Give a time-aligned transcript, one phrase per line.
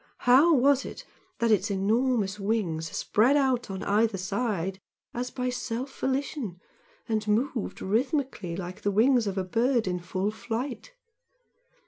[0.25, 1.05] How was it
[1.37, 4.79] that its enormous wings spread out on either side
[5.13, 6.59] as by self volition
[7.07, 10.93] and moved rhythmically like the wings of a bird in full flight?